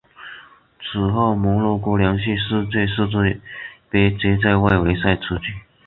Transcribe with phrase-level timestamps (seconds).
[0.81, 3.39] 此后摩洛哥连续四届世界
[3.91, 5.53] 杯皆在外围赛出局。